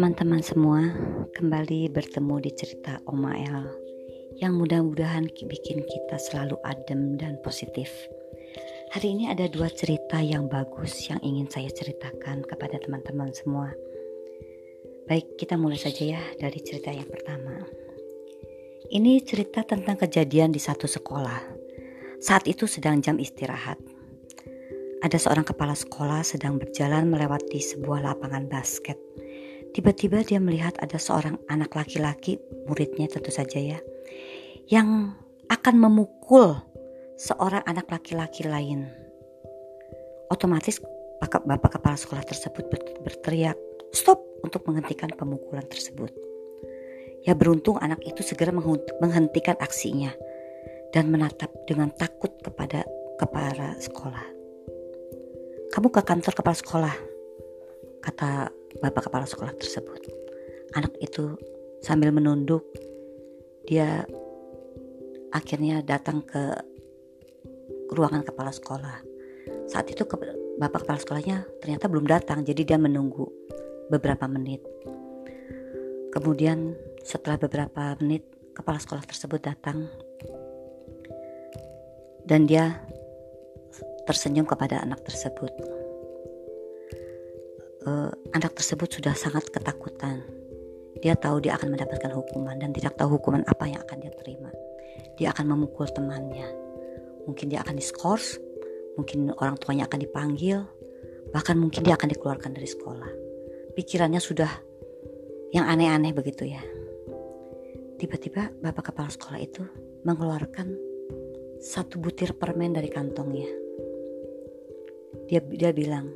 Teman-teman 0.00 0.40
semua, 0.40 0.80
kembali 1.36 1.92
bertemu 1.92 2.40
di 2.40 2.56
cerita 2.56 3.04
Oma 3.04 3.36
El 3.36 3.68
yang 4.40 4.56
mudah-mudahan 4.56 5.28
bikin 5.28 5.84
kita 5.84 6.16
selalu 6.16 6.56
adem 6.64 7.20
dan 7.20 7.36
positif. 7.44 7.92
Hari 8.96 9.12
ini 9.12 9.28
ada 9.28 9.44
dua 9.44 9.68
cerita 9.68 10.16
yang 10.24 10.48
bagus 10.48 11.04
yang 11.12 11.20
ingin 11.20 11.52
saya 11.52 11.68
ceritakan 11.68 12.48
kepada 12.48 12.80
teman-teman 12.80 13.28
semua. 13.36 13.76
Baik, 15.04 15.36
kita 15.36 15.60
mulai 15.60 15.76
saja 15.76 16.16
ya 16.16 16.22
dari 16.40 16.64
cerita 16.64 16.88
yang 16.88 17.04
pertama. 17.04 17.60
Ini 18.88 19.20
cerita 19.20 19.68
tentang 19.68 20.00
kejadian 20.00 20.48
di 20.48 20.64
satu 20.64 20.88
sekolah. 20.88 21.44
Saat 22.24 22.48
itu 22.48 22.64
sedang 22.64 23.04
jam 23.04 23.20
istirahat. 23.20 23.76
Ada 25.04 25.20
seorang 25.20 25.44
kepala 25.44 25.76
sekolah 25.76 26.24
sedang 26.24 26.56
berjalan 26.56 27.04
melewati 27.04 27.60
sebuah 27.60 28.00
lapangan 28.00 28.48
basket 28.48 28.96
Tiba-tiba 29.70 30.26
dia 30.26 30.42
melihat 30.42 30.74
ada 30.82 30.98
seorang 30.98 31.38
anak 31.46 31.78
laki-laki, 31.78 32.42
muridnya 32.66 33.06
tentu 33.06 33.30
saja 33.30 33.58
ya, 33.58 33.78
yang 34.66 35.14
akan 35.46 35.74
memukul 35.78 36.58
seorang 37.14 37.62
anak 37.66 37.86
laki-laki 37.90 38.46
lain. 38.46 38.90
Otomatis 40.30 40.82
bapak 41.20 41.78
kepala 41.78 41.94
sekolah 41.94 42.24
tersebut 42.26 42.66
berteriak, 43.02 43.58
"Stop!" 43.94 44.22
untuk 44.40 44.64
menghentikan 44.66 45.12
pemukulan 45.12 45.66
tersebut. 45.68 46.10
Ya 47.28 47.36
beruntung 47.36 47.76
anak 47.76 48.00
itu 48.08 48.24
segera 48.24 48.50
menghentikan 48.98 49.58
aksinya 49.60 50.10
dan 50.96 51.12
menatap 51.12 51.52
dengan 51.68 51.92
takut 51.92 52.32
kepada 52.40 52.88
kepala 53.20 53.76
sekolah. 53.76 54.24
Kamu 55.70 55.92
ke 55.92 56.00
kantor 56.02 56.32
kepala 56.34 56.56
sekolah, 56.56 56.94
kata 58.00 58.48
bapak 58.78 59.10
kepala 59.10 59.26
sekolah 59.26 59.50
tersebut. 59.58 60.06
Anak 60.78 60.94
itu 61.02 61.34
sambil 61.82 62.14
menunduk, 62.14 62.62
dia 63.66 64.06
akhirnya 65.34 65.82
datang 65.82 66.22
ke 66.22 66.54
ruangan 67.90 68.22
kepala 68.22 68.54
sekolah. 68.54 69.02
Saat 69.66 69.90
itu 69.90 70.06
ke, 70.06 70.14
bapak 70.62 70.86
kepala 70.86 70.98
sekolahnya 71.02 71.42
ternyata 71.58 71.90
belum 71.90 72.06
datang, 72.06 72.46
jadi 72.46 72.62
dia 72.62 72.78
menunggu 72.78 73.26
beberapa 73.90 74.30
menit. 74.30 74.62
Kemudian 76.14 76.78
setelah 77.02 77.38
beberapa 77.38 77.98
menit 77.98 78.22
kepala 78.54 78.78
sekolah 78.78 79.02
tersebut 79.06 79.40
datang 79.42 79.90
dan 82.26 82.46
dia 82.46 82.78
tersenyum 84.06 84.46
kepada 84.46 84.82
anak 84.82 85.02
tersebut 85.06 85.79
uh, 87.86 88.10
anak 88.36 88.52
tersebut 88.56 89.00
sudah 89.00 89.14
sangat 89.16 89.48
ketakutan. 89.48 90.24
Dia 91.00 91.16
tahu 91.16 91.40
dia 91.40 91.56
akan 91.56 91.72
mendapatkan 91.72 92.12
hukuman 92.12 92.60
dan 92.60 92.76
tidak 92.76 92.98
tahu 93.00 93.16
hukuman 93.16 93.40
apa 93.48 93.64
yang 93.70 93.80
akan 93.80 93.98
dia 94.04 94.12
terima. 94.20 94.52
Dia 95.16 95.32
akan 95.32 95.56
memukul 95.56 95.88
temannya. 95.88 96.44
Mungkin 97.24 97.48
dia 97.52 97.64
akan 97.64 97.76
diskors, 97.76 98.36
mungkin 99.00 99.32
orang 99.40 99.56
tuanya 99.56 99.88
akan 99.88 100.00
dipanggil, 100.02 100.64
bahkan 101.32 101.56
mungkin 101.56 101.86
dia 101.86 101.96
akan 101.96 102.10
dikeluarkan 102.12 102.52
dari 102.52 102.68
sekolah. 102.68 103.10
Pikirannya 103.76 104.20
sudah 104.20 104.50
yang 105.54 105.64
aneh-aneh 105.64 106.12
begitu 106.12 106.48
ya. 106.48 106.60
Tiba-tiba 107.96 108.52
bapak 108.60 108.92
kepala 108.92 109.12
sekolah 109.12 109.40
itu 109.40 109.62
mengeluarkan 110.04 110.72
satu 111.60 112.00
butir 112.00 112.32
permen 112.32 112.72
dari 112.72 112.88
kantongnya. 112.88 113.48
Dia 115.28 115.44
dia 115.44 115.70
bilang, 115.70 116.08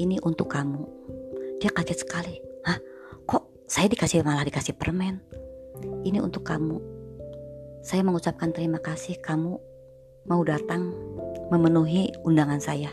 ini 0.00 0.16
untuk 0.24 0.48
kamu. 0.48 0.80
Dia 1.60 1.68
kaget 1.68 2.08
sekali. 2.08 2.40
Hah? 2.64 2.80
Kok 3.28 3.68
saya 3.68 3.86
dikasih 3.86 4.24
malah 4.24 4.42
dikasih 4.48 4.72
permen? 4.74 5.20
Ini 6.02 6.24
untuk 6.24 6.48
kamu. 6.48 6.80
Saya 7.84 8.00
mengucapkan 8.04 8.52
terima 8.52 8.80
kasih 8.80 9.20
kamu 9.20 9.60
mau 10.28 10.42
datang 10.44 10.92
memenuhi 11.52 12.12
undangan 12.24 12.60
saya. 12.60 12.92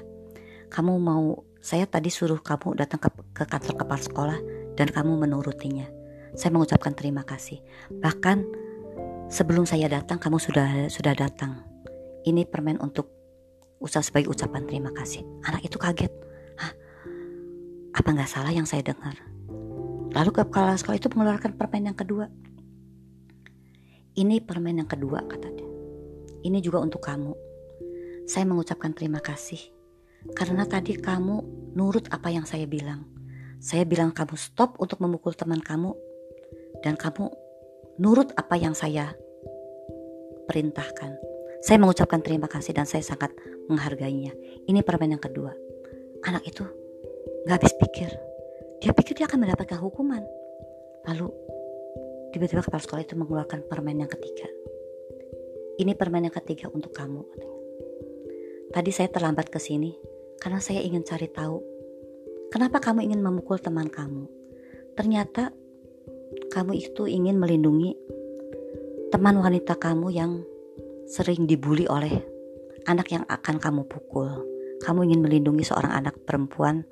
Kamu 0.68 1.00
mau 1.00 1.48
saya 1.64 1.88
tadi 1.88 2.12
suruh 2.12 2.40
kamu 2.40 2.76
datang 2.76 3.00
ke, 3.00 3.10
ke 3.36 3.44
kantor 3.48 3.74
kepala 3.84 4.04
sekolah 4.04 4.40
dan 4.76 4.88
kamu 4.92 5.16
menurutinya. 5.16 5.88
Saya 6.36 6.52
mengucapkan 6.56 6.92
terima 6.96 7.24
kasih. 7.24 7.64
Bahkan 7.92 8.38
sebelum 9.31 9.64
saya 9.64 9.88
datang 9.88 10.20
kamu 10.20 10.40
sudah 10.40 10.92
sudah 10.92 11.16
datang. 11.16 11.64
Ini 12.28 12.44
permen 12.48 12.80
untuk 12.84 13.12
usaha 13.80 14.04
sebagai 14.04 14.31
ucapan 14.31 14.68
terima 14.68 14.92
kasih. 14.92 15.24
Anak 15.48 15.64
itu 15.64 15.80
kaget. 15.80 16.12
Apa 17.97 18.13
nggak 18.13 18.30
salah 18.30 18.53
yang 18.53 18.69
saya 18.69 18.85
dengar? 18.85 19.18
Lalu 20.13 20.30
kepala 20.30 20.78
sekolah 20.78 21.02
itu 21.02 21.09
mengeluarkan 21.09 21.58
permen 21.58 21.90
yang 21.90 21.97
kedua. 21.97 22.30
Ini 24.13 24.38
permen 24.46 24.85
yang 24.85 24.90
kedua, 24.90 25.25
kata 25.25 25.50
dia. 25.50 25.69
Ini 26.46 26.62
juga 26.62 26.78
untuk 26.78 27.02
kamu. 27.02 27.34
Saya 28.30 28.46
mengucapkan 28.46 28.94
terima 28.94 29.18
kasih. 29.18 29.57
Karena 30.38 30.69
tadi 30.69 30.94
kamu 30.94 31.41
nurut 31.74 32.06
apa 32.13 32.30
yang 32.30 32.46
saya 32.46 32.69
bilang. 32.69 33.02
Saya 33.57 33.81
bilang 33.81 34.13
kamu 34.13 34.38
stop 34.38 34.78
untuk 34.78 35.02
memukul 35.02 35.34
teman 35.34 35.57
kamu. 35.57 35.97
Dan 36.86 37.02
kamu 37.02 37.34
nurut 37.97 38.30
apa 38.38 38.62
yang 38.62 38.78
saya 38.78 39.09
perintahkan. 40.46 41.18
Saya 41.66 41.81
mengucapkan 41.81 42.22
terima 42.22 42.46
kasih 42.46 42.78
dan 42.78 42.86
saya 42.86 43.02
sangat 43.02 43.34
menghargainya. 43.66 44.38
Ini 44.69 44.86
permen 44.86 45.18
yang 45.18 45.24
kedua. 45.25 45.50
Anak 46.25 46.46
itu 46.46 46.87
Gak 47.47 47.63
habis 47.63 47.80
pikir. 47.80 48.12
Dia 48.84 48.91
pikir 48.91 49.16
dia 49.16 49.24
akan 49.24 49.47
mendapatkan 49.47 49.80
hukuman. 49.80 50.19
Lalu 51.08 51.31
tiba-tiba 52.35 52.59
kepala 52.59 52.84
sekolah 52.84 53.08
itu 53.08 53.16
mengeluarkan 53.16 53.63
permen 53.72 54.03
yang 54.03 54.12
ketiga. 54.12 54.52
Ini 55.80 55.96
permen 55.96 56.28
yang 56.28 56.36
ketiga 56.36 56.68
untuk 56.68 56.91
kamu. 56.91 57.24
Tadi 58.75 58.91
saya 58.91 59.07
terlambat 59.07 59.47
ke 59.47 59.63
sini 59.63 59.96
karena 60.44 60.59
saya 60.59 60.84
ingin 60.84 61.07
cari 61.07 61.31
tahu 61.31 61.63
kenapa 62.52 62.84
kamu 62.84 63.07
ingin 63.07 63.24
memukul 63.24 63.56
teman 63.63 63.88
kamu. 63.88 64.28
Ternyata 65.00 65.56
kamu 66.52 66.75
itu 66.75 67.07
ingin 67.07 67.40
melindungi 67.40 67.96
teman 69.07 69.40
wanita 69.40 69.80
kamu 69.80 70.12
yang 70.12 70.44
sering 71.07 71.47
dibully 71.47 71.88
oleh 71.88 72.12
anak 72.91 73.07
yang 73.07 73.24
akan 73.31 73.56
kamu 73.56 73.88
pukul. 73.88 74.44
Kamu 74.84 75.07
ingin 75.07 75.24
melindungi 75.24 75.63
seorang 75.63 75.96
anak 75.96 76.28
perempuan 76.28 76.84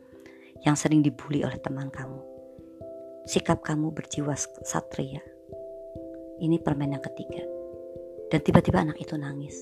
yang 0.63 0.79
sering 0.79 1.03
dibully 1.03 1.43
oleh 1.43 1.59
teman 1.59 1.91
kamu. 1.91 2.21
Sikap 3.25 3.65
kamu 3.65 3.91
berjiwa 3.91 4.37
satria. 4.63 5.19
Ini 6.39 6.61
permen 6.61 6.93
yang 6.93 7.03
ketiga. 7.03 7.41
Dan 8.29 8.39
tiba-tiba 8.45 8.85
anak 8.85 9.01
itu 9.01 9.17
nangis. 9.17 9.55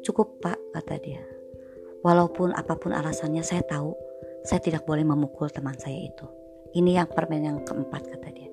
Cukup 0.00 0.40
pak, 0.40 0.56
kata 0.72 0.96
dia. 0.98 1.22
Walaupun 2.00 2.56
apa 2.56 2.80
pun 2.80 2.96
alasannya 2.96 3.44
saya 3.44 3.60
tahu 3.68 3.92
saya 4.40 4.60
tidak 4.64 4.88
boleh 4.88 5.04
memukul 5.04 5.52
teman 5.52 5.76
saya 5.76 6.08
itu. 6.08 6.24
Ini 6.72 7.04
yang 7.04 7.08
permen 7.12 7.44
yang 7.44 7.58
keempat 7.66 8.08
kata 8.08 8.28
dia. 8.32 8.48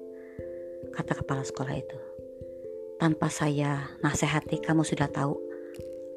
Kata 0.91 1.23
kepala 1.23 1.47
sekolah 1.47 1.75
itu. 1.77 1.97
Tanpa 2.99 3.29
saya 3.31 3.87
nasihati 4.03 4.59
kamu 4.59 4.83
sudah 4.83 5.07
tahu 5.07 5.37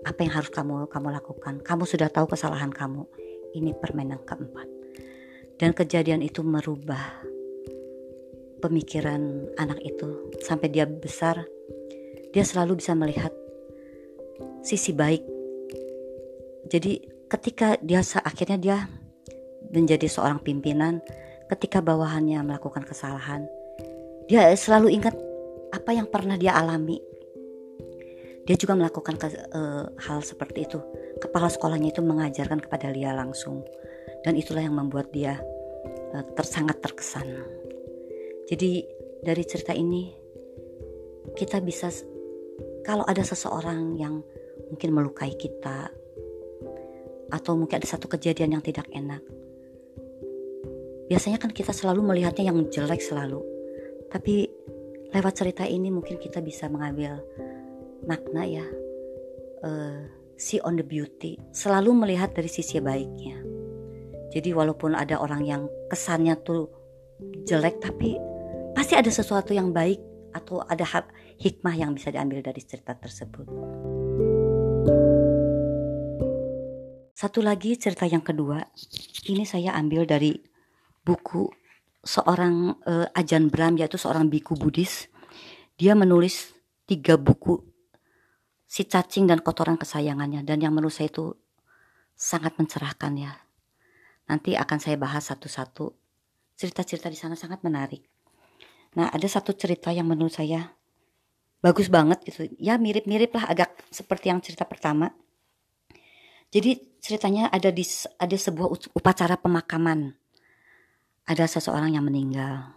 apa 0.03 0.19
yang 0.25 0.33
harus 0.33 0.51
kamu 0.51 0.89
kamu 0.89 1.09
lakukan. 1.13 1.61
Kamu 1.63 1.85
sudah 1.87 2.09
tahu 2.09 2.27
kesalahan 2.33 2.73
kamu. 2.73 3.05
Ini 3.55 3.77
permen 3.79 4.17
yang 4.17 4.23
keempat. 4.27 4.80
Dan 5.61 5.77
kejadian 5.77 6.25
itu 6.25 6.41
merubah 6.41 7.21
pemikiran 8.65 9.45
anak 9.61 9.77
itu 9.85 10.33
sampai 10.41 10.73
dia 10.73 10.89
besar. 10.89 11.45
Dia 12.33 12.49
selalu 12.49 12.81
bisa 12.81 12.97
melihat 12.97 13.29
sisi 14.65 14.97
baik. 14.97 15.21
Jadi 16.73 17.05
ketika 17.29 17.77
dia 17.85 18.01
akhirnya 18.01 18.57
dia 18.57 18.79
menjadi 19.69 20.09
seorang 20.09 20.41
pimpinan, 20.41 21.05
ketika 21.53 21.85
bawahannya 21.85 22.41
melakukan 22.41 22.81
kesalahan, 22.81 23.45
dia 24.33 24.49
selalu 24.57 24.97
ingat 24.97 25.13
apa 25.77 25.93
yang 25.93 26.09
pernah 26.09 26.41
dia 26.41 26.57
alami. 26.57 26.97
Dia 28.49 28.57
juga 28.57 28.73
melakukan 28.81 29.21
ke, 29.21 29.29
uh, 29.53 29.93
hal 30.09 30.25
seperti 30.25 30.65
itu. 30.65 30.81
Kepala 31.21 31.53
sekolahnya 31.53 31.93
itu 31.93 32.01
mengajarkan 32.01 32.65
kepada 32.65 32.89
dia 32.89 33.13
langsung 33.13 33.61
dan 34.25 34.37
itulah 34.37 34.61
yang 34.65 34.77
membuat 34.77 35.13
dia 35.13 35.41
uh, 36.13 36.25
tersangat 36.37 36.81
terkesan. 36.81 37.27
Jadi 38.51 38.85
dari 39.21 39.45
cerita 39.47 39.73
ini 39.77 40.11
kita 41.37 41.61
bisa 41.63 41.93
kalau 42.83 43.05
ada 43.07 43.23
seseorang 43.23 43.95
yang 44.01 44.25
mungkin 44.73 44.91
melukai 44.91 45.37
kita 45.37 45.93
atau 47.31 47.53
mungkin 47.55 47.79
ada 47.79 47.89
satu 47.89 48.11
kejadian 48.11 48.59
yang 48.59 48.65
tidak 48.65 48.91
enak. 48.91 49.23
Biasanya 51.07 51.39
kan 51.43 51.51
kita 51.51 51.75
selalu 51.75 52.07
melihatnya 52.07 52.51
yang 52.51 52.59
jelek 52.71 53.03
selalu. 53.03 53.43
Tapi 54.11 54.47
lewat 55.11 55.35
cerita 55.43 55.67
ini 55.67 55.91
mungkin 55.91 56.19
kita 56.19 56.43
bisa 56.43 56.71
mengambil 56.71 57.19
makna 58.07 58.43
ya. 58.47 58.67
Uh, 59.61 60.07
see 60.41 60.63
on 60.65 60.79
the 60.79 60.87
beauty, 60.87 61.37
selalu 61.53 61.93
melihat 61.93 62.33
dari 62.33 62.49
sisi 62.49 62.81
baiknya. 62.81 63.60
Jadi 64.31 64.55
walaupun 64.55 64.95
ada 64.95 65.19
orang 65.19 65.43
yang 65.43 65.63
kesannya 65.91 66.39
tuh 66.47 66.71
jelek 67.45 67.83
tapi 67.83 68.15
pasti 68.73 68.95
ada 68.95 69.11
sesuatu 69.11 69.51
yang 69.51 69.75
baik 69.75 69.99
atau 70.31 70.63
ada 70.63 70.87
hikmah 71.43 71.75
yang 71.75 71.91
bisa 71.93 72.15
diambil 72.15 72.39
dari 72.41 72.63
cerita 72.63 72.95
tersebut. 72.95 73.47
Satu 77.21 77.45
lagi 77.45 77.77
cerita 77.77 78.09
yang 78.09 78.25
kedua, 78.25 78.65
ini 79.29 79.45
saya 79.45 79.77
ambil 79.77 80.09
dari 80.09 80.33
buku 81.05 81.53
seorang 82.01 82.81
uh, 82.89 83.13
Ajan 83.13 83.53
Bram 83.53 83.77
yaitu 83.77 84.01
seorang 84.01 84.33
biku 84.33 84.57
Buddhis. 84.57 85.11
Dia 85.77 85.93
menulis 85.93 86.57
tiga 86.89 87.21
buku 87.21 87.61
si 88.65 88.87
cacing 88.87 89.29
dan 89.29 89.43
kotoran 89.43 89.77
kesayangannya 89.77 90.47
dan 90.47 90.63
yang 90.63 90.73
menurut 90.73 90.95
saya 90.95 91.13
itu 91.13 91.35
sangat 92.17 92.57
mencerahkan 92.57 93.13
ya. 93.19 93.33
Nanti 94.31 94.55
akan 94.55 94.79
saya 94.79 94.95
bahas 94.95 95.27
satu-satu. 95.27 95.91
Cerita-cerita 96.55 97.11
di 97.11 97.19
sana 97.19 97.35
sangat 97.35 97.67
menarik. 97.67 98.07
Nah, 98.95 99.11
ada 99.11 99.27
satu 99.27 99.51
cerita 99.59 99.91
yang 99.91 100.07
menurut 100.07 100.31
saya 100.31 100.71
bagus 101.59 101.91
banget 101.91 102.23
gitu. 102.23 102.47
Ya 102.63 102.79
mirip-mirip 102.79 103.35
lah 103.35 103.51
agak 103.51 103.75
seperti 103.91 104.31
yang 104.31 104.39
cerita 104.39 104.63
pertama. 104.63 105.11
Jadi 106.55 106.79
ceritanya 107.03 107.51
ada 107.51 107.75
di 107.75 107.83
ada 108.23 108.37
sebuah 108.39 108.95
upacara 108.95 109.35
pemakaman. 109.35 110.15
Ada 111.27 111.51
seseorang 111.51 111.99
yang 111.99 112.07
meninggal. 112.07 112.71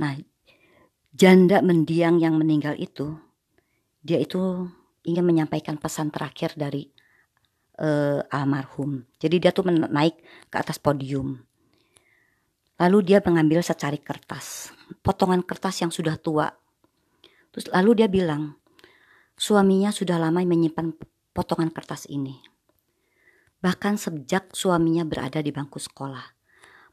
Nah, 0.00 0.16
janda 1.12 1.60
mendiang 1.60 2.16
yang 2.20 2.40
meninggal 2.40 2.76
itu 2.80 3.20
dia 4.00 4.16
itu 4.16 4.68
ingin 5.04 5.24
menyampaikan 5.24 5.76
pesan 5.76 6.08
terakhir 6.08 6.56
dari 6.56 6.88
uh, 7.80 8.20
almarhum. 8.28 9.08
Jadi 9.16 9.42
dia 9.42 9.50
tuh 9.50 9.66
naik 9.68 10.20
ke 10.52 10.56
atas 10.56 10.76
podium. 10.76 11.40
Lalu 12.80 13.12
dia 13.12 13.18
mengambil 13.20 13.60
secari 13.60 14.00
kertas, 14.00 14.72
potongan 15.04 15.44
kertas 15.44 15.84
yang 15.84 15.92
sudah 15.92 16.16
tua. 16.16 16.48
Terus 17.52 17.68
lalu 17.72 18.04
dia 18.04 18.08
bilang, 18.08 18.56
suaminya 19.36 19.92
sudah 19.92 20.16
lama 20.16 20.40
menyimpan 20.40 20.96
potongan 21.34 21.68
kertas 21.68 22.08
ini 22.08 22.40
bahkan 23.60 24.00
sejak 24.00 24.50
suaminya 24.56 25.04
berada 25.04 25.38
di 25.44 25.52
bangku 25.52 25.76
sekolah. 25.76 26.24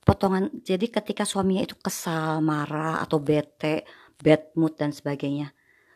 Potongan 0.03 0.63
jadi 0.63 0.87
ketika 0.87 1.27
suaminya 1.27 1.63
itu 1.63 1.75
kesal, 1.79 2.39
marah 2.39 3.03
atau 3.03 3.19
bete, 3.19 3.83
bad 4.19 4.55
mood 4.55 4.75
dan 4.79 4.95
sebagainya. 4.95 5.51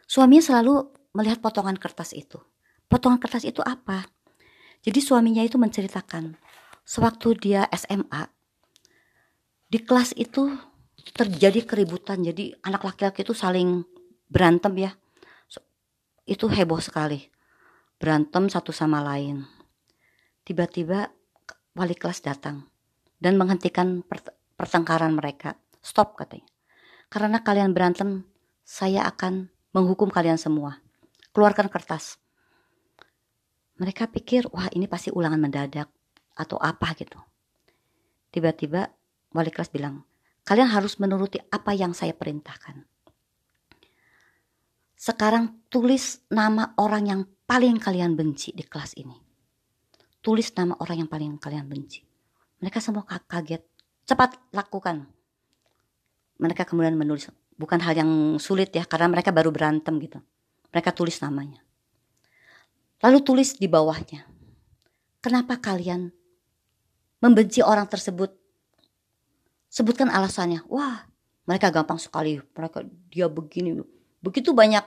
Suaminya 0.07 0.43
selalu 0.43 0.91
melihat 1.15 1.39
potongan 1.39 1.79
kertas 1.79 2.11
itu. 2.11 2.39
Potongan 2.91 3.19
kertas 3.23 3.47
itu 3.47 3.63
apa? 3.63 4.03
Jadi 4.81 4.99
suaminya 4.99 5.45
itu 5.45 5.61
menceritakan 5.61 6.37
sewaktu 6.81 7.27
dia 7.37 7.69
SMA 7.69 8.29
di 9.71 9.79
kelas 9.79 10.11
itu 10.17 10.51
terjadi 11.15 11.63
keributan. 11.63 12.21
Jadi 12.25 12.51
anak 12.65 12.83
laki-laki 12.83 13.23
itu 13.23 13.31
saling 13.31 13.85
berantem 14.27 14.73
ya. 14.89 14.91
Itu 16.25 16.49
heboh 16.49 16.81
sekali. 16.81 17.29
Berantem 18.01 18.49
satu 18.49 18.73
sama 18.73 18.97
lain 19.05 19.45
Tiba-tiba 20.41 21.05
wali 21.77 21.93
kelas 21.93 22.25
datang 22.25 22.65
dan 23.21 23.37
menghentikan 23.37 24.01
pertengkaran 24.57 25.13
mereka. 25.13 25.53
Stop 25.85 26.17
katanya. 26.17 26.49
Karena 27.13 27.45
kalian 27.45 27.77
berantem, 27.77 28.25
saya 28.65 29.05
akan 29.05 29.53
menghukum 29.71 30.09
kalian 30.09 30.41
semua. 30.41 30.81
Keluarkan 31.29 31.69
kertas. 31.69 32.17
Mereka 33.81 34.13
pikir, 34.13 34.45
wah 34.53 34.69
ini 34.77 34.85
pasti 34.85 35.09
ulangan 35.09 35.41
mendadak 35.41 35.89
atau 36.37 36.61
apa 36.61 36.93
gitu. 36.93 37.17
Tiba-tiba 38.29 38.85
wali 39.33 39.49
kelas 39.49 39.73
bilang, 39.73 40.05
kalian 40.45 40.69
harus 40.69 41.01
menuruti 41.01 41.41
apa 41.49 41.73
yang 41.73 41.97
saya 41.97 42.13
perintahkan. 42.13 42.85
Sekarang 44.93 45.65
tulis 45.73 46.21
nama 46.29 46.77
orang 46.77 47.03
yang 47.09 47.21
paling 47.49 47.81
kalian 47.81 48.13
benci 48.13 48.53
di 48.53 48.61
kelas 48.61 48.93
ini 49.01 49.31
tulis 50.21 50.53
nama 50.53 50.77
orang 50.77 51.05
yang 51.05 51.09
paling 51.09 51.41
kalian 51.41 51.65
benci. 51.65 52.05
Mereka 52.61 52.77
semua 52.77 53.03
kaget. 53.03 53.65
Cepat 54.05 54.37
lakukan. 54.53 55.09
Mereka 56.37 56.65
kemudian 56.69 56.93
menulis. 56.93 57.29
Bukan 57.57 57.81
hal 57.81 57.97
yang 57.97 58.37
sulit 58.37 58.73
ya, 58.73 58.85
karena 58.85 59.09
mereka 59.09 59.33
baru 59.33 59.49
berantem 59.49 59.97
gitu. 60.01 60.21
Mereka 60.69 60.93
tulis 60.93 61.17
namanya. 61.21 61.61
Lalu 63.01 63.18
tulis 63.25 63.57
di 63.57 63.65
bawahnya. 63.65 64.30
Kenapa 65.21 65.57
kalian 65.57 66.13
membenci 67.21 67.62
orang 67.65 67.89
tersebut? 67.89 68.33
Sebutkan 69.69 70.09
alasannya. 70.09 70.65
Wah, 70.69 71.06
mereka 71.50 71.74
gampang 71.74 71.98
sekali. 71.98 72.38
Mereka 72.38 72.86
dia 73.09 73.25
begini. 73.25 73.81
Begitu 74.21 74.53
banyak. 74.53 74.86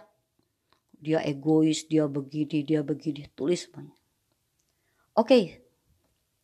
Dia 1.04 1.20
egois, 1.20 1.84
dia 1.84 2.08
begini, 2.08 2.64
dia 2.64 2.80
begini. 2.80 3.28
Tulis 3.36 3.66
semuanya. 3.68 3.92
Oke, 5.14 5.62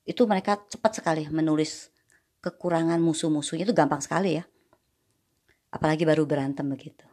itu 0.07 0.23
mereka 0.27 0.61
cepat 0.69 1.03
sekali 1.03 1.27
menulis 1.27 1.91
kekurangan 2.45 2.99
musuh-musuhnya 3.03 3.67
itu 3.67 3.75
gampang 3.75 4.03
sekali 4.03 4.39
ya. 4.39 4.45
Apalagi 5.71 6.03
baru 6.03 6.27
berantem 6.27 6.67
begitu. 6.67 7.07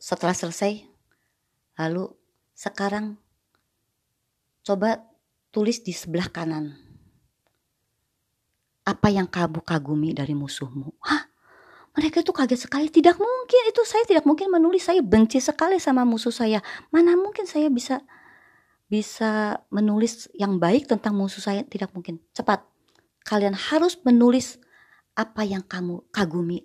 Setelah 0.00 0.32
selesai, 0.32 0.84
lalu 1.76 2.17
sekarang 2.58 3.14
coba 4.66 5.06
tulis 5.54 5.78
di 5.78 5.94
sebelah 5.94 6.26
kanan. 6.26 6.74
Apa 8.82 9.14
yang 9.14 9.30
kamu 9.30 9.62
kagumi 9.62 10.10
dari 10.10 10.34
musuhmu? 10.34 10.90
Hah? 11.06 11.30
Mereka 11.94 12.26
itu 12.26 12.34
kaget 12.34 12.66
sekali. 12.66 12.90
Tidak 12.90 13.14
mungkin 13.14 13.62
itu 13.70 13.82
saya 13.86 14.02
tidak 14.10 14.26
mungkin 14.26 14.50
menulis. 14.50 14.90
Saya 14.90 15.04
benci 15.06 15.38
sekali 15.38 15.78
sama 15.78 16.02
musuh 16.02 16.34
saya. 16.34 16.58
Mana 16.90 17.14
mungkin 17.14 17.46
saya 17.46 17.70
bisa 17.70 18.02
bisa 18.88 19.62
menulis 19.68 20.26
yang 20.34 20.58
baik 20.58 20.88
tentang 20.90 21.14
musuh 21.14 21.38
saya 21.38 21.62
tidak 21.62 21.94
mungkin. 21.94 22.18
Cepat. 22.34 22.64
Kalian 23.22 23.54
harus 23.54 24.00
menulis 24.02 24.58
apa 25.14 25.44
yang 25.44 25.62
kamu 25.62 26.08
kagumi 26.10 26.64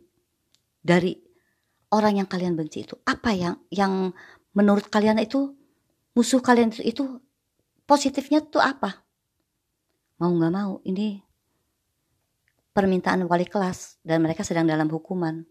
dari 0.79 1.19
orang 1.91 2.23
yang 2.23 2.27
kalian 2.29 2.55
benci 2.55 2.87
itu. 2.87 2.95
Apa 3.03 3.35
yang 3.35 3.61
yang 3.67 4.15
menurut 4.55 4.87
kalian 4.87 5.19
itu 5.19 5.62
musuh 6.13 6.41
kalian 6.41 6.73
itu, 6.81 7.21
positifnya 7.89 8.41
tuh 8.41 8.61
apa? 8.61 9.05
Mau 10.21 10.31
nggak 10.33 10.53
mau 10.53 10.79
ini 10.85 11.19
permintaan 12.73 13.25
wali 13.29 13.45
kelas 13.45 14.01
dan 14.01 14.25
mereka 14.25 14.41
sedang 14.41 14.65
dalam 14.65 14.89
hukuman. 14.89 15.45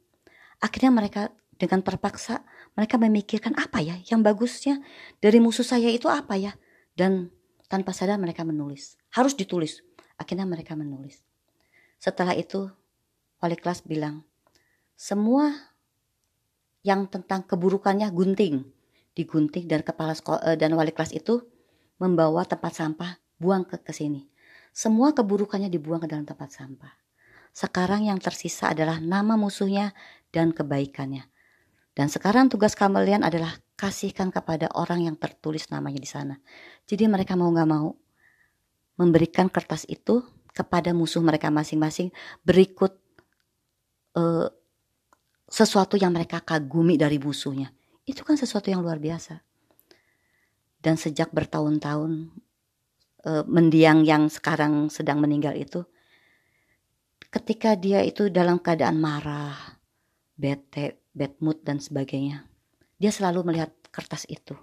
Akhirnya 0.63 0.91
mereka 0.95 1.31
dengan 1.59 1.83
terpaksa 1.85 2.43
mereka 2.75 2.99
memikirkan 2.99 3.55
apa 3.55 3.79
ya 3.79 3.95
yang 4.11 4.25
bagusnya 4.25 4.83
dari 5.23 5.39
musuh 5.39 5.63
saya 5.63 5.93
itu 5.93 6.11
apa 6.11 6.35
ya 6.35 6.57
dan 6.99 7.31
tanpa 7.71 7.95
sadar 7.95 8.19
mereka 8.19 8.43
menulis. 8.43 8.99
Harus 9.15 9.33
ditulis. 9.33 9.81
Akhirnya 10.19 10.45
mereka 10.45 10.77
menulis. 10.77 11.25
Setelah 11.97 12.35
itu 12.37 12.69
wali 13.41 13.57
kelas 13.57 13.87
bilang, 13.87 14.27
semua 14.99 15.51
yang 16.85 17.07
tentang 17.09 17.47
keburukannya 17.47 18.11
gunting. 18.13 18.67
Digunting 19.13 19.69
dan 19.69 19.85
kepala 19.85 20.17
sekolah, 20.17 20.41
eh, 20.53 20.57
dan 20.57 20.73
wali 20.73 20.91
kelas 20.91 21.13
itu 21.13 21.45
membawa 22.01 22.43
tempat 22.49 22.73
sampah 22.73 23.21
buang 23.37 23.69
ke, 23.69 23.79
ke 23.83 23.93
sini. 23.93 24.27
Semua 24.73 25.13
keburukannya 25.13 25.69
dibuang 25.69 26.01
ke 26.01 26.09
dalam 26.09 26.25
tempat 26.25 26.49
sampah. 26.49 26.93
Sekarang 27.53 28.09
yang 28.09 28.17
tersisa 28.17 28.73
adalah 28.73 28.97
nama 28.99 29.37
musuhnya 29.37 29.93
dan 30.33 30.57
kebaikannya. 30.57 31.29
Dan 31.93 32.09
sekarang 32.09 32.49
tugas 32.49 32.73
kalian 32.73 33.21
adalah 33.21 33.53
kasihkan 33.77 34.33
kepada 34.33 34.73
orang 34.73 35.05
yang 35.05 35.17
tertulis 35.21 35.69
namanya 35.69 36.01
di 36.01 36.09
sana. 36.09 36.41
Jadi 36.89 37.05
mereka 37.05 37.37
mau 37.37 37.53
gak 37.53 37.69
mau 37.69 37.93
memberikan 38.97 39.53
kertas 39.53 39.85
itu 39.93 40.25
kepada 40.57 40.97
musuh 40.97 41.21
mereka 41.21 41.53
masing-masing 41.53 42.09
berikut 42.41 42.97
uh, 44.17 44.49
sesuatu 45.49 46.01
yang 46.01 46.17
mereka 46.17 46.41
kagumi 46.41 46.97
dari 46.97 47.21
musuhnya. 47.21 47.69
Itu 48.03 48.27
kan 48.27 48.35
sesuatu 48.35 48.69
yang 48.71 48.83
luar 48.83 48.99
biasa. 48.99 49.43
Dan 50.83 50.99
sejak 50.99 51.31
bertahun-tahun 51.31 52.35
uh, 53.23 53.45
mendiang 53.47 54.03
yang 54.03 54.27
sekarang 54.27 54.91
sedang 54.91 55.23
meninggal 55.23 55.55
itu, 55.55 55.87
ketika 57.31 57.79
dia 57.79 58.03
itu 58.03 58.27
dalam 58.29 58.59
keadaan 58.59 58.99
marah, 58.99 59.79
bete, 60.35 61.07
bad 61.15 61.39
mood 61.39 61.63
dan 61.63 61.79
sebagainya. 61.79 62.45
Dia 62.99 63.15
selalu 63.15 63.47
melihat 63.47 63.71
kertas 63.95 64.27
itu. 64.27 64.59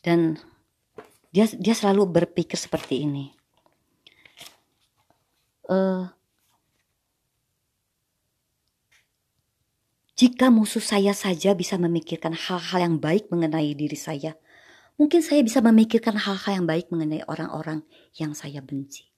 Dan 0.00 0.38
dia 1.30 1.46
dia 1.46 1.74
selalu 1.74 2.06
berpikir 2.08 2.56
seperti 2.56 3.04
ini. 3.04 3.34
Uh, 5.70 6.10
jika 10.20 10.52
musuh 10.52 10.84
saya 10.84 11.16
saja 11.16 11.56
bisa 11.56 11.80
memikirkan 11.80 12.36
hal-hal 12.36 12.84
yang 12.84 12.96
baik 13.00 13.32
mengenai 13.32 13.72
diri 13.72 13.96
saya, 13.96 14.36
mungkin 15.00 15.24
saya 15.24 15.40
bisa 15.40 15.64
memikirkan 15.64 16.12
hal-hal 16.12 16.60
yang 16.60 16.66
baik 16.68 16.92
mengenai 16.92 17.24
orang-orang 17.24 17.80
yang 18.20 18.36
saya 18.36 18.60
benci. 18.60 19.08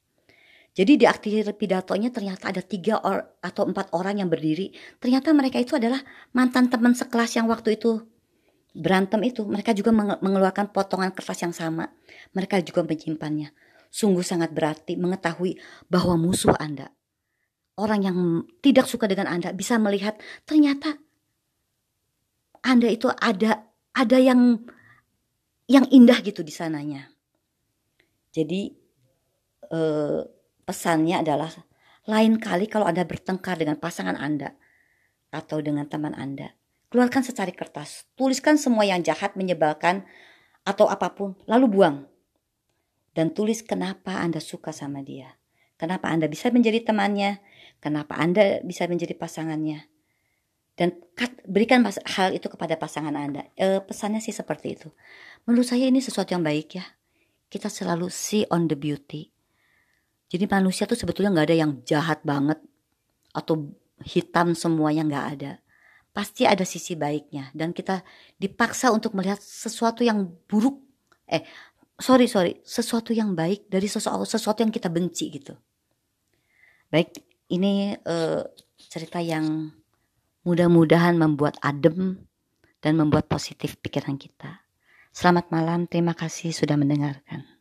Jadi 0.78 1.02
di 1.02 1.06
akhir 1.10 1.58
pidatonya 1.58 2.14
ternyata 2.14 2.54
ada 2.54 2.62
tiga 2.62 3.02
or, 3.02 3.18
atau 3.42 3.66
empat 3.66 3.90
orang 3.98 4.22
yang 4.22 4.30
berdiri. 4.30 4.70
Ternyata 5.02 5.34
mereka 5.34 5.58
itu 5.58 5.74
adalah 5.74 5.98
mantan 6.38 6.70
teman 6.70 6.94
sekelas 6.94 7.34
yang 7.34 7.50
waktu 7.50 7.82
itu 7.82 8.06
berantem 8.70 9.26
itu. 9.26 9.42
Mereka 9.42 9.74
juga 9.74 9.90
mengeluarkan 10.22 10.70
potongan 10.70 11.10
kertas 11.10 11.42
yang 11.42 11.52
sama. 11.52 11.90
Mereka 12.30 12.62
juga 12.62 12.86
menyimpannya. 12.86 13.50
Sungguh 13.90 14.22
sangat 14.22 14.54
berarti 14.54 14.94
mengetahui 14.94 15.58
bahwa 15.90 16.14
musuh 16.14 16.54
Anda, 16.62 16.94
orang 17.80 18.00
yang 18.04 18.18
tidak 18.60 18.84
suka 18.88 19.08
dengan 19.08 19.28
Anda 19.28 19.56
bisa 19.56 19.80
melihat 19.80 20.20
ternyata 20.44 21.00
Anda 22.62 22.92
itu 22.92 23.08
ada 23.08 23.66
ada 23.92 24.18
yang 24.20 24.64
yang 25.68 25.88
indah 25.88 26.20
gitu 26.20 26.44
di 26.44 26.52
sananya. 26.52 27.08
Jadi 28.32 28.72
eh, 29.72 30.20
pesannya 30.64 31.20
adalah 31.20 31.50
lain 32.08 32.38
kali 32.42 32.66
kalau 32.66 32.88
Anda 32.88 33.06
bertengkar 33.06 33.60
dengan 33.60 33.78
pasangan 33.78 34.18
Anda 34.18 34.56
atau 35.32 35.64
dengan 35.64 35.88
teman 35.88 36.12
Anda, 36.12 36.52
keluarkan 36.92 37.24
secari 37.24 37.56
kertas, 37.56 38.04
tuliskan 38.18 38.60
semua 38.60 38.84
yang 38.84 39.00
jahat, 39.00 39.32
menyebalkan 39.38 40.04
atau 40.62 40.86
apa 40.92 41.16
pun, 41.16 41.34
lalu 41.48 41.66
buang. 41.72 41.96
Dan 43.12 43.32
tulis 43.32 43.64
kenapa 43.64 44.20
Anda 44.20 44.40
suka 44.40 44.72
sama 44.72 45.00
dia. 45.04 45.36
Kenapa 45.80 46.12
Anda 46.12 46.28
bisa 46.28 46.52
menjadi 46.52 46.84
temannya, 46.84 47.40
kenapa 47.82 48.14
Anda 48.16 48.62
bisa 48.62 48.86
menjadi 48.86 49.18
pasangannya. 49.18 49.90
Dan 50.72 50.96
berikan 51.44 51.84
hal 51.84 52.32
itu 52.32 52.48
kepada 52.48 52.80
pasangan 52.80 53.12
Anda. 53.12 53.44
E, 53.58 53.84
pesannya 53.84 54.24
sih 54.24 54.32
seperti 54.32 54.80
itu. 54.80 54.88
Menurut 55.44 55.68
saya 55.68 55.84
ini 55.90 56.00
sesuatu 56.00 56.32
yang 56.32 56.40
baik 56.40 56.80
ya. 56.80 56.86
Kita 57.52 57.68
selalu 57.68 58.08
see 58.08 58.48
on 58.48 58.70
the 58.70 58.78
beauty 58.78 59.32
jadi 60.32 60.48
manusia 60.48 60.88
tuh 60.88 60.96
sebetulnya 60.96 61.28
nggak 61.28 61.46
ada 61.52 61.56
yang 61.60 61.72
jahat 61.84 62.24
banget 62.24 62.56
atau 63.36 63.68
hitam 64.00 64.56
semuanya 64.56 65.04
nggak 65.04 65.26
ada. 65.36 65.52
Pasti 66.16 66.48
ada 66.48 66.64
sisi 66.64 66.96
baiknya 66.96 67.52
dan 67.52 67.76
kita 67.76 68.00
dipaksa 68.40 68.88
untuk 68.96 69.12
melihat 69.12 69.36
sesuatu 69.36 70.00
yang 70.00 70.32
buruk. 70.48 70.80
Eh, 71.28 71.44
sorry 72.00 72.32
sorry, 72.32 72.64
sesuatu 72.64 73.12
yang 73.12 73.36
baik 73.36 73.68
dari 73.68 73.84
sesuatu 73.84 74.24
sesuatu 74.24 74.64
yang 74.64 74.72
kita 74.72 74.88
benci 74.88 75.28
gitu. 75.36 75.52
Baik, 76.88 77.20
ini 77.52 77.92
uh, 78.08 78.40
cerita 78.88 79.20
yang 79.20 79.68
mudah-mudahan 80.48 81.20
membuat 81.20 81.60
adem 81.60 82.24
dan 82.80 82.96
membuat 82.96 83.28
positif 83.28 83.76
pikiran 83.78 84.16
kita. 84.16 84.64
Selamat 85.12 85.52
malam, 85.52 85.84
terima 85.84 86.16
kasih 86.16 86.56
sudah 86.56 86.80
mendengarkan. 86.80 87.51